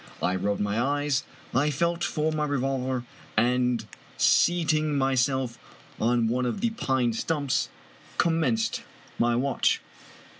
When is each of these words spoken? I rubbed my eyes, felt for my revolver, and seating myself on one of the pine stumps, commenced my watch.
I 0.19 0.35
rubbed 0.35 0.59
my 0.61 0.81
eyes, 0.81 1.21
felt 1.69 2.03
for 2.03 2.31
my 2.31 2.45
revolver, 2.45 3.03
and 3.37 3.85
seating 4.17 4.97
myself 4.97 5.59
on 5.99 6.27
one 6.27 6.47
of 6.47 6.59
the 6.59 6.71
pine 6.71 7.13
stumps, 7.13 7.69
commenced 8.17 8.81
my 9.19 9.35
watch. 9.35 9.79